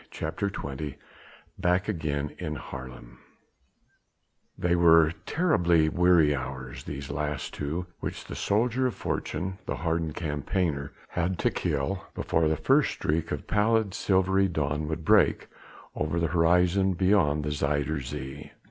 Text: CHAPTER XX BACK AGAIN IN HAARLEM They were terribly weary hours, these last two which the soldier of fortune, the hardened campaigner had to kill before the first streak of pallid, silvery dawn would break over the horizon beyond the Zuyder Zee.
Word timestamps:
CHAPTER 0.09 0.49
XX 0.49 0.95
BACK 1.59 1.87
AGAIN 1.87 2.35
IN 2.39 2.55
HAARLEM 2.55 3.19
They 4.57 4.75
were 4.75 5.13
terribly 5.27 5.89
weary 5.89 6.35
hours, 6.35 6.85
these 6.85 7.11
last 7.11 7.53
two 7.53 7.85
which 7.99 8.25
the 8.25 8.33
soldier 8.33 8.87
of 8.87 8.95
fortune, 8.95 9.59
the 9.67 9.75
hardened 9.75 10.15
campaigner 10.15 10.91
had 11.09 11.37
to 11.37 11.51
kill 11.51 12.03
before 12.15 12.47
the 12.47 12.57
first 12.57 12.89
streak 12.93 13.31
of 13.31 13.45
pallid, 13.45 13.93
silvery 13.93 14.47
dawn 14.47 14.87
would 14.87 15.05
break 15.05 15.47
over 15.93 16.19
the 16.19 16.25
horizon 16.33 16.93
beyond 16.95 17.43
the 17.43 17.51
Zuyder 17.51 17.99
Zee. 18.01 18.51